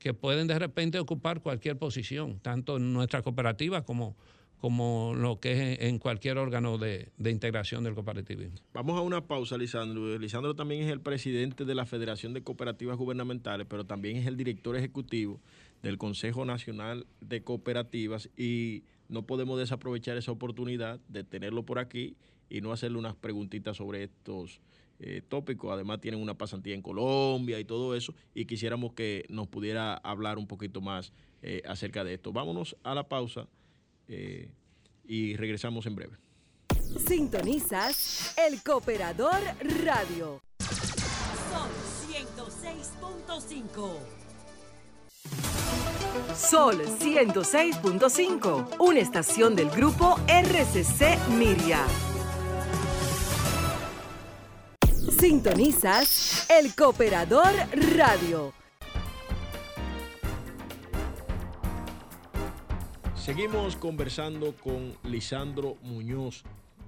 [0.00, 4.16] que pueden de repente ocupar cualquier posición, tanto en nuestra cooperativa como
[4.60, 8.58] como lo que es en cualquier órgano de, integración del cooperativismo.
[8.74, 10.18] Vamos a una pausa, Lisandro.
[10.18, 14.36] Lisandro también es el presidente de la Federación de Cooperativas Gubernamentales, pero también es el
[14.36, 15.40] director ejecutivo
[15.82, 22.16] del Consejo Nacional de Cooperativas y no podemos desaprovechar esa oportunidad de tenerlo por aquí
[22.50, 24.60] y no hacerle unas preguntitas sobre estos
[25.00, 25.72] eh, tópicos.
[25.72, 30.36] Además tienen una pasantía en Colombia y todo eso y quisiéramos que nos pudiera hablar
[30.36, 32.32] un poquito más eh, acerca de esto.
[32.32, 33.48] Vámonos a la pausa
[34.08, 34.50] eh,
[35.04, 36.16] y regresamos en breve.
[37.06, 39.40] Sintonizas El Cooperador
[39.84, 40.42] Radio.
[40.58, 41.70] Sol
[42.12, 43.96] 106.5.
[46.34, 51.86] Sol 106.5, una estación del grupo RCC Miria.
[55.20, 57.52] Sintonizas El Cooperador
[57.94, 58.54] Radio.
[63.16, 66.42] Seguimos conversando con Lisandro Muñoz,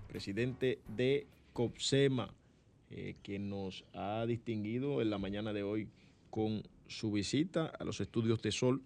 [0.08, 2.32] presidente de COPSEMA,
[2.90, 5.88] eh, que nos ha distinguido en la mañana de hoy
[6.30, 8.80] con su visita a los estudios de Sol.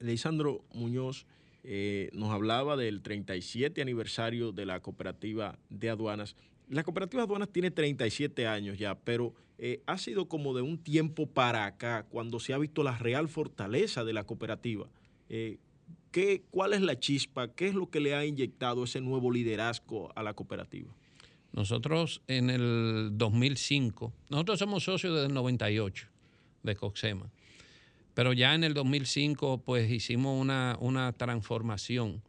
[0.00, 1.24] Lisandro Muñoz
[1.62, 6.34] eh, nos hablaba del 37 aniversario de la cooperativa de aduanas.
[6.68, 10.78] La cooperativa de aduanas tiene 37 años ya, pero eh, ha sido como de un
[10.78, 14.88] tiempo para acá, cuando se ha visto la real fortaleza de la cooperativa.
[16.50, 17.48] ¿Cuál es la chispa?
[17.48, 20.90] ¿Qué es lo que le ha inyectado ese nuevo liderazgo a la cooperativa?
[21.52, 26.08] Nosotros en el 2005, nosotros somos socios desde el 98
[26.62, 27.30] de Coxema,
[28.14, 32.22] pero ya en el 2005 pues hicimos una, una transformación,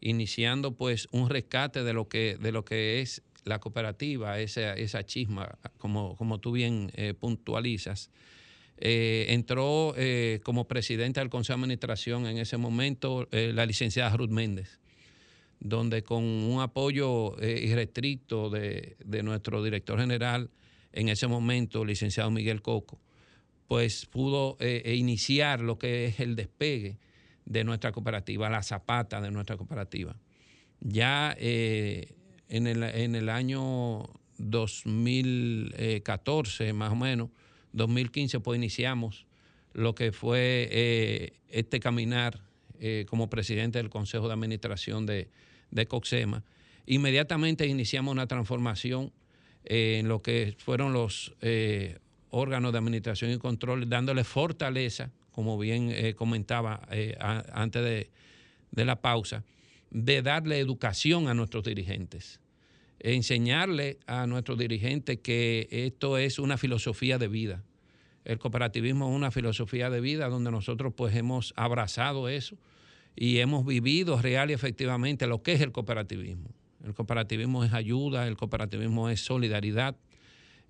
[0.00, 5.04] iniciando pues un rescate de lo que, de lo que es la cooperativa, esa, esa
[5.04, 8.10] chisma, como, como tú bien eh, puntualizas.
[8.78, 14.30] Eh, entró eh, como presidente del Consejo de Administración en ese momento la licenciada Ruth
[14.30, 14.80] Méndez,
[15.60, 20.50] donde con un apoyo irrestricto de, nuestro director general
[20.92, 23.00] en ese momento, licenciado Miguel Coco,
[23.68, 26.98] pues pudo e iniciar lo que es el despegue
[27.44, 30.16] de nuestra cooperativa, la zapata de nuestra cooperativa.
[30.80, 31.36] Ya
[32.52, 37.30] en el, en el año 2014, más o menos,
[37.72, 39.24] 2015 pues iniciamos
[39.72, 42.42] lo que fue eh, este caminar
[42.78, 45.30] eh, como presidente del Consejo de Administración de,
[45.88, 46.44] Coxema.
[46.84, 49.14] Inmediatamente iniciamos una transformación
[49.64, 51.32] eh, en lo que fueron los
[52.28, 56.86] órganos de administración y control, dándole fortaleza, como bien comentaba
[57.54, 58.10] antes de,
[58.72, 59.42] de la pausa,
[59.90, 62.41] de darle educación a nuestros dirigentes
[63.02, 67.64] enseñarle a nuestros dirigentes que esto es una filosofía de vida.
[68.24, 72.56] El cooperativismo es una filosofía de vida donde nosotros pues hemos abrazado eso
[73.16, 76.50] y hemos vivido real y efectivamente lo que es el cooperativismo.
[76.84, 79.96] El cooperativismo es ayuda, el cooperativismo es solidaridad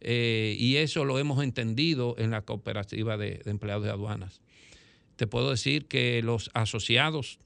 [0.00, 4.40] eh, y eso lo hemos entendido en la cooperativa de, empleados de aduanas.
[5.16, 7.38] Te puedo decir que los asociados,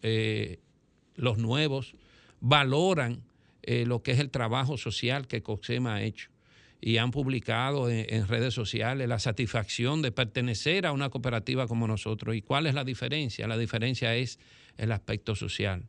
[0.00, 0.58] eh,
[1.14, 1.94] los nuevos,
[2.40, 3.22] valoran
[3.62, 6.30] eh, lo que es el trabajo social que COXEMA ha hecho
[6.84, 12.34] y han publicado en, redes sociales la satisfacción de pertenecer a una cooperativa como nosotros.
[12.34, 13.46] ¿Y cuál es la diferencia?
[13.46, 14.40] La diferencia es
[14.76, 15.86] el aspecto social.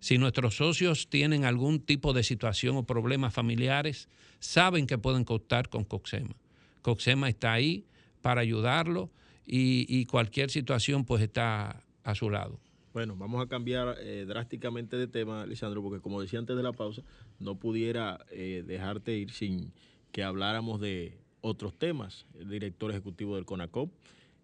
[0.00, 5.70] Si nuestros socios tienen algún tipo de situación o problemas familiares, saben que pueden contar
[5.70, 6.36] con Coxema.
[6.82, 7.86] Coxema está ahí
[8.20, 9.10] para ayudarlo
[9.46, 12.60] y, cualquier situación pues está a su lado.
[12.94, 16.72] Bueno, vamos a cambiar eh, drásticamente de tema, Lisandro, porque como decía antes de la
[16.72, 17.02] pausa,
[17.40, 19.72] no pudiera eh, dejarte ir sin
[20.12, 22.24] que habláramos de otros temas.
[22.38, 23.92] El director ejecutivo del CONACOP,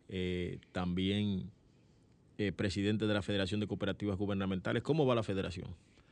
[0.08, 1.52] eh, también
[2.38, 4.82] eh, presidente de la Federación de Cooperativas Gubernamentales.
[4.82, 5.68] ¿Cómo va la federación?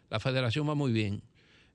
[0.09, 1.23] La federación va muy bien.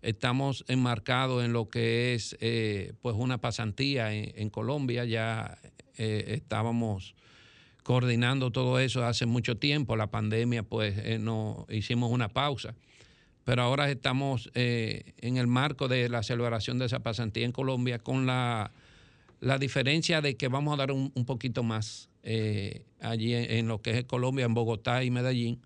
[0.01, 5.03] Estamos enmarcados en lo que es eh, pues una pasantía en, Colombia.
[5.03, 5.57] Ya
[5.95, 7.15] estábamos
[7.83, 9.95] coordinando todo eso hace mucho tiempo.
[9.95, 12.75] La pandemia, pues, no hicimos una pausa.
[13.43, 18.25] Pero ahora estamos en el marco de la celebración de esa pasantía en Colombia con
[18.25, 18.71] la,
[19.59, 22.09] diferencia de que vamos a dar un, poquito más
[23.01, 25.59] allí en, lo que es Colombia, en Bogotá y Medellín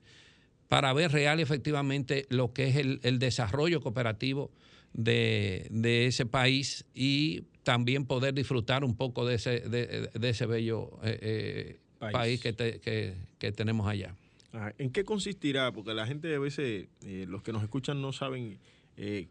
[0.68, 4.51] para ver real efectivamente lo que es el, desarrollo cooperativo
[4.93, 5.70] de,
[6.07, 12.11] ese país y también poder disfrutar un poco de ese, de, ese bello eh, eh,
[12.11, 14.15] país, que, tenemos allá.
[14.53, 15.71] Ah, ¿En qué consistirá?
[15.71, 18.59] Porque la gente a veces, eh, los que nos escuchan no saben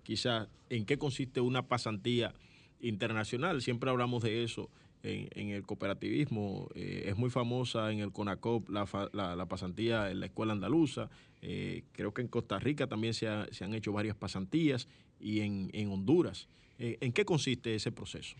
[0.04, 2.32] quizás en qué consiste una pasantía
[2.80, 3.60] internacional.
[3.62, 4.70] Siempre hablamos de eso
[5.06, 6.68] en, el cooperativismo.
[6.74, 11.10] Eh, es muy famosa en el CONACOP la, la, pasantía en la escuela andaluza.
[11.42, 14.88] Eh, creo que en Costa Rica también se, han hecho varias pasantías
[15.20, 16.48] y en, Honduras.
[16.78, 18.36] Eh, ¿En qué consiste ese proceso?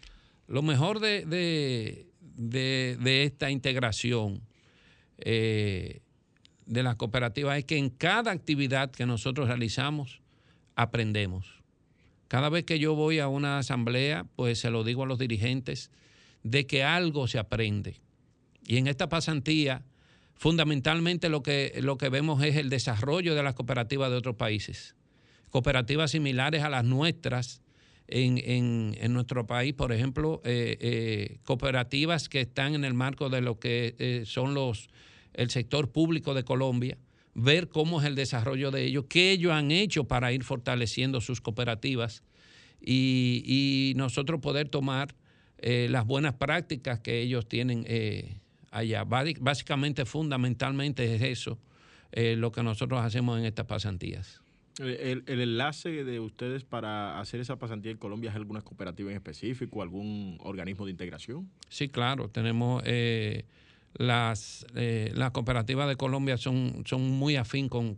[0.48, 2.06] Lo mejor de, de,
[2.36, 4.42] esta integración
[5.16, 6.02] de
[6.66, 10.20] las cooperativas es que en cada actividad que nosotros realizamos
[10.74, 11.62] aprendemos.
[12.28, 15.90] Cada vez que yo voy a una asamblea, pues se lo digo a los dirigentes,
[16.42, 18.00] de que algo se aprende.
[18.66, 19.84] Y en esta pasantía,
[20.34, 24.96] fundamentalmente lo que, lo que vemos es el desarrollo de las cooperativas de otros países.
[25.50, 27.62] Cooperativas similares a las nuestras
[28.08, 33.58] en, nuestro país, por ejemplo, eh, eh, cooperativas que están en el marco de lo
[33.58, 34.88] que eh, son los
[35.34, 36.96] el sector público de Colombia,
[37.34, 41.42] ver cómo es el desarrollo de ellos, qué ellos han hecho para ir fortaleciendo sus
[41.42, 42.22] cooperativas
[42.80, 45.14] y, y nosotros poder tomar
[45.62, 47.86] las buenas prácticas que ellos tienen
[48.70, 49.04] allá.
[49.04, 51.58] Básicamente, fundamentalmente es eso
[52.12, 54.40] lo que nosotros hacemos en estas pasantías.
[54.78, 59.80] El, enlace de ustedes para hacer esa pasantía en Colombia es alguna cooperativa en específico,
[59.80, 61.50] algún organismo de integración?
[61.68, 62.82] Sí, claro, tenemos
[63.94, 67.96] las, las cooperativas de Colombia son, son muy afín con,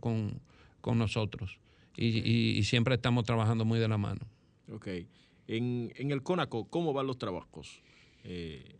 [0.95, 1.59] nosotros
[1.97, 4.21] y, y, siempre estamos trabajando muy de la mano.
[4.71, 4.87] Ok.
[5.51, 7.81] En, el CONACO, ¿cómo van los trabajos?
[8.23, 8.75] Eh,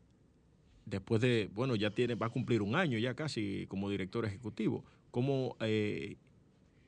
[0.85, 4.85] después de, bueno, ya tiene, va a cumplir un año ya casi como director ejecutivo.
[5.09, 5.57] ¿Cómo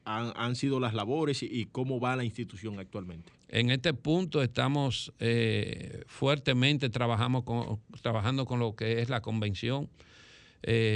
[0.06, 3.32] eh, han, sido las labores y, cómo va la institución actualmente?
[3.50, 9.90] En este punto estamos eh, fuertemente trabajamos con, trabajando con lo que es la convención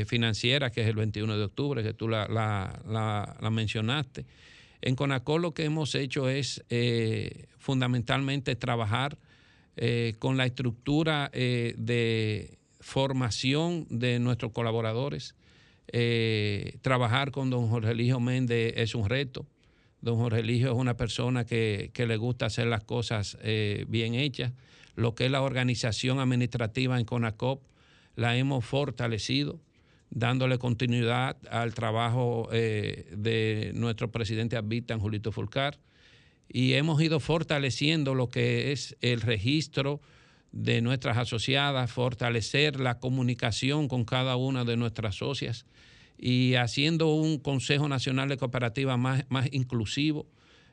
[0.06, 4.24] financiera, que es el 21 de octubre, que tú la, la mencionaste.
[4.86, 9.18] En Conacol lo que hemos hecho es eh, fundamentalmente trabajar
[9.78, 15.34] eh, con la estructura eh, de formación de nuestros colaboradores.
[16.82, 19.46] Trabajar con don Jorge Eligio Méndez es un reto.
[20.02, 23.38] Don Jorge Eligio es una persona que, que le gusta hacer las cosas
[23.88, 24.52] bien hechas.
[24.96, 27.62] Lo que es la organización administrativa en CONACOP
[28.16, 29.60] la hemos fortalecido
[30.10, 35.78] dándole continuidad al trabajo eh, de nuestro presidente Advitan, Julito Fulcar,
[36.48, 40.00] y hemos ido fortaleciendo lo que es el registro
[40.56, 45.66] de nuestras asociadas, fortalecer la comunicación con cada una de nuestras socias
[46.18, 50.26] y haciendo un Consejo Nacional de Cooperativas más, más inclusivo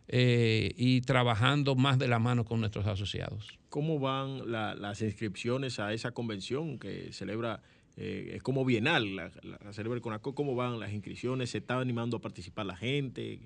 [0.07, 3.59] eh, y trabajando más de la mano con nuestros asociados.
[3.71, 7.61] ¿Cómo van las inscripciones a esa convención que celebra
[7.97, 11.51] eh, es como bienal la, la, la Conaco, ¿cómo van las inscripciones?
[11.51, 13.41] ¿Se está animando a participar la gente?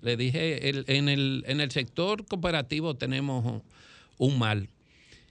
[0.00, 3.62] Le dije, en, el, en el sector cooperativo tenemos
[4.18, 4.68] un mal.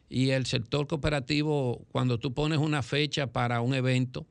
[0.10, 4.26] Y el sector cooperativo, cuando tú pones una fecha para un evento,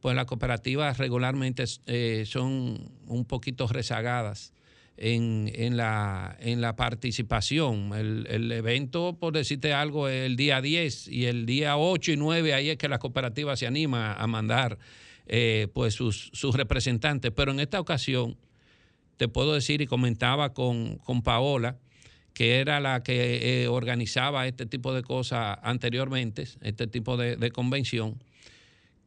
[0.00, 4.52] pues las cooperativas regularmente eh, son un poquito rezagadas
[4.98, 7.92] en, la, en la participación.
[7.94, 12.54] El, evento, por decirte algo, es el día 10 y el día 8 y 9
[12.54, 14.78] ahí es que la cooperativa se anima a mandar
[15.26, 17.32] eh, pues sus, representantes.
[17.34, 18.36] Pero en esta ocasión,
[19.16, 21.76] te puedo decir, y comentaba con, Paola,
[22.38, 28.22] que era la que eh, organizaba este tipo de cosas anteriormente, este tipo de convención,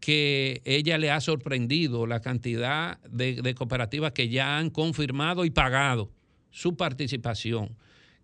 [0.02, 6.12] que ella le ha sorprendido la cantidad de, cooperativas que ya han confirmado y pagado
[6.50, 7.78] su participación.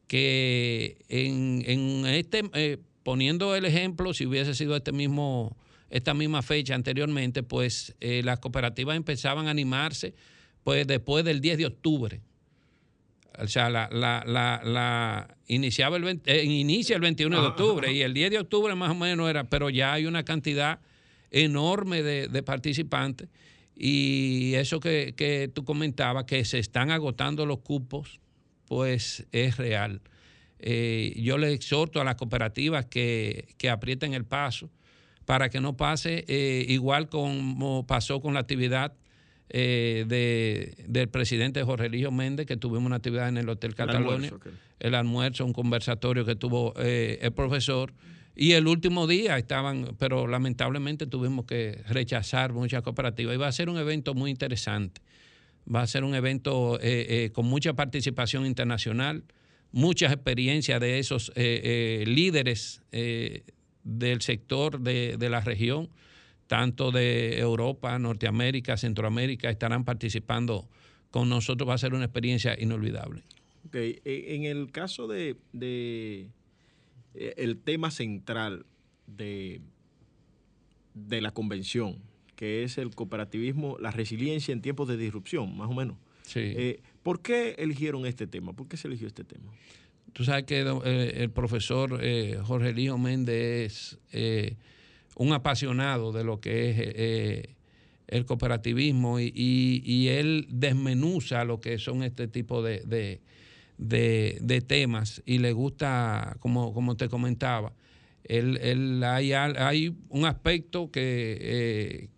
[0.08, 5.56] Que en, este, eh, poniendo el ejemplo, si hubiese sido este mismo,
[5.90, 10.16] esta misma fecha anteriormente, pues eh, las cooperativas empezaban a animarse
[10.66, 12.22] pues después del 10 de octubre.
[13.40, 18.32] O sea, la, la, iniciaba el eh, inicia el 21 de octubre y el 10
[18.32, 20.80] de octubre más o menos era, pero ya hay una cantidad
[21.30, 23.30] enorme de, participantes
[23.76, 28.20] Y eso que, que tú comentabas, que se están agotando los cupos,
[28.66, 30.02] pues es real.
[30.60, 34.70] Eh, yo le exhorto a las cooperativas que, que aprieten el paso
[35.26, 38.94] para que no pase eh, igual como pasó con la actividad
[39.50, 44.34] eh, de, del presidente Jorge Eligio Méndez, que tuvimos una actividad en el Hotel Catalonia,
[44.80, 47.94] el almuerzo, un conversatorio que tuvo eh, el profesor.
[48.36, 53.36] Y el último día estaban, pero lamentablemente tuvimos que rechazar muchas cooperativas.
[53.36, 55.02] Y va a ser un evento muy interesante.
[55.74, 59.24] Va a ser un evento eh, con mucha participación internacional,
[59.72, 65.90] muchas experiencias de esos líderes del sector de, de la región
[66.48, 70.68] tanto de Europa, Norteamérica, Centroamérica, estarán participando
[71.12, 71.70] con nosotros.
[71.70, 73.24] Va a ser una experiencia inolvidable.
[73.68, 74.00] Okay.
[74.06, 76.30] E, en el caso de, de
[77.14, 78.66] eh, el tema central
[79.06, 79.62] de,
[80.94, 82.02] de la convención,
[82.36, 85.98] que es el cooperativismo, la resiliencia en tiempos de disrupción, más o menos.
[86.24, 86.40] Sí.
[86.42, 88.54] Eh, ¿Por qué eligieron este tema?
[88.54, 89.52] ¿Por qué se eligió este tema?
[90.14, 93.38] Tú sabes que eh, el profesor eh, Jorge Lío Méndez
[93.72, 94.56] es eh,
[95.18, 97.56] un apasionado de lo que es eh,
[98.08, 103.20] el cooperativismo y, él desmenuza lo que son este tipo de,
[104.68, 107.74] temas y le gusta, como, como te comentaba,
[108.24, 112.10] él, hay, hay, un aspecto que, eh,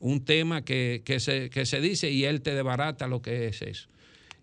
[0.00, 3.88] un tema que, se, que se dice y él te debarata lo que es eso.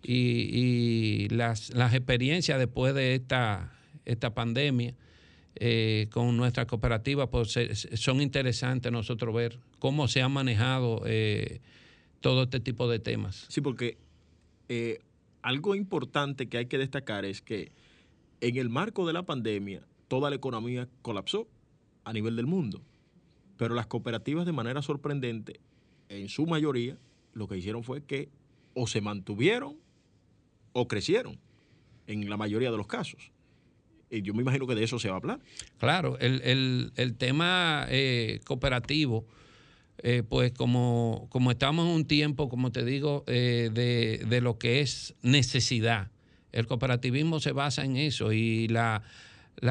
[0.02, 4.94] Y, las, las experiencias después de esta pandemia,
[5.58, 7.56] eh, con nuestra cooperativa, pues
[7.94, 11.60] son interesantes nosotros ver cómo se ha manejado eh,
[12.20, 13.46] todo este tipo de temas.
[13.48, 13.96] Sí, porque
[14.68, 15.00] eh,
[15.40, 17.72] algo importante que hay que destacar es que
[18.40, 21.48] en el marco de la pandemia toda la economía colapsó
[22.04, 22.82] a nivel del mundo,
[23.56, 25.60] pero las cooperativas de manera sorprendente,
[26.10, 26.98] en su mayoría,
[27.32, 28.28] lo que hicieron fue que
[28.74, 29.78] o se mantuvieron
[30.72, 31.38] o crecieron,
[32.06, 33.32] en la mayoría de los casos.
[34.10, 35.40] Y yo me imagino que de eso se va a hablar.
[35.78, 39.26] Claro, el, tema eh, cooperativo,
[39.98, 44.80] eh, pues como, como estamos en un tiempo, como te digo, eh, de, lo que
[44.80, 46.10] es necesidad,
[46.52, 49.02] el cooperativismo se basa en eso y la,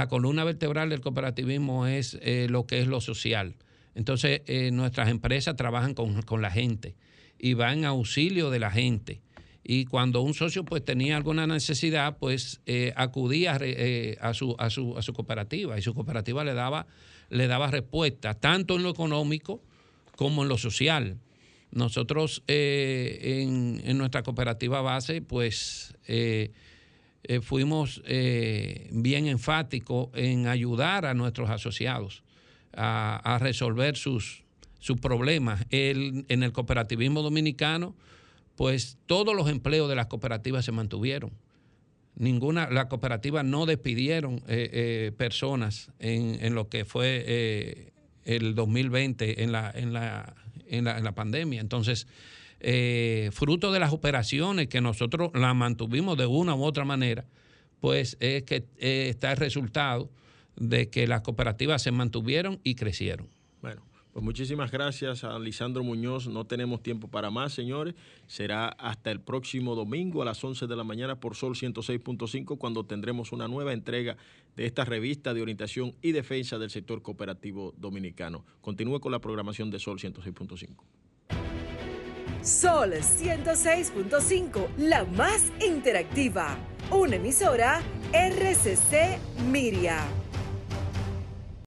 [0.10, 2.20] columna vertebral del cooperativismo es
[2.50, 3.56] lo que es lo social.
[3.94, 4.42] Entonces,
[4.74, 6.96] nuestras empresas trabajan con, con la gente
[7.40, 9.22] y van en auxilio de la gente
[9.68, 14.70] y cuando un socio pues tenía alguna necesidad, pues eh, acudía eh, a, su, a,
[14.70, 16.86] su, a, su, cooperativa y su cooperativa le daba,
[17.30, 19.64] le daba respuesta, tanto en lo económico
[20.16, 21.18] como en lo social.
[21.72, 23.42] Nosotros eh,
[23.84, 25.98] en, nuestra cooperativa base, pues
[27.42, 32.22] fuimos bien enfáticos en ayudar a nuestros asociados
[32.72, 34.44] a, resolver sus,
[34.78, 35.66] sus problemas.
[35.72, 37.96] en el cooperativismo dominicano,
[38.56, 41.32] pues todos los empleos de las cooperativas se mantuvieron.
[42.16, 47.92] Ninguna, la cooperativa no despidieron eh, eh, personas en, lo que fue eh,
[48.24, 50.34] el 2020 en la, en la,
[50.68, 51.60] en la, pandemia.
[51.60, 52.08] Entonces,
[53.32, 57.26] fruto de las operaciones que nosotros la mantuvimos de una u otra manera,
[57.82, 60.10] pues es que está el resultado
[60.56, 63.28] de que las cooperativas se mantuvieron y crecieron.
[63.62, 63.95] Bueno.
[64.16, 66.30] Pues muchísimas gracias a Lisandro Muñoz.
[66.30, 67.96] No tenemos tiempo para más, señores.
[68.28, 72.86] Será hasta el próximo domingo a las 11 de la mañana por Sol 106.5 cuando
[72.86, 74.16] tendremos una nueva entrega
[74.56, 78.46] de esta revista de orientación y defensa del sector cooperativo dominicano.
[78.62, 80.78] Continúe con la programación de Sol 106.5.
[82.42, 86.58] Sol 106.5, la más interactiva.
[86.90, 87.82] Una emisora
[88.14, 89.20] RCC
[89.52, 90.08] Miria.